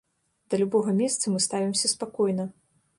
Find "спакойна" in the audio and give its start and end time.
1.95-2.53